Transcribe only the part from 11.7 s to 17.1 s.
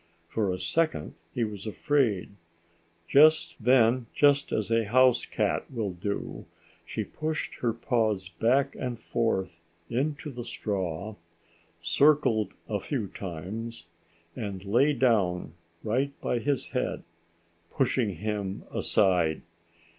circled a few times, and lay down right by his head,